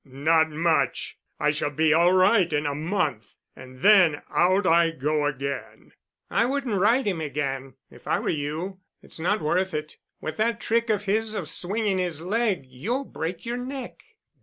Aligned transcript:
Not 0.03 0.49
much! 0.49 1.19
I 1.39 1.51
shall 1.51 1.69
be 1.69 1.93
all 1.93 2.11
right 2.13 2.51
in 2.51 2.65
a 2.65 2.73
month, 2.73 3.35
and 3.55 3.81
then 3.83 4.23
out 4.33 4.65
I 4.65 4.89
go 4.89 5.27
again." 5.27 5.91
"I 6.27 6.45
wouldn't 6.45 6.79
ride 6.81 7.05
him 7.05 7.21
again, 7.21 7.75
if 7.91 8.07
I 8.07 8.17
were 8.19 8.29
you. 8.29 8.79
It's 9.03 9.19
not 9.19 9.43
worth 9.43 9.75
it. 9.75 9.97
With 10.19 10.37
that 10.37 10.59
trick 10.59 10.89
of 10.89 11.03
his 11.03 11.35
of 11.35 11.47
swinging 11.47 11.99
his 11.99 12.19
leg, 12.19 12.65
you'll 12.65 13.05
break 13.05 13.45
your 13.45 13.57
neck." 13.57 14.01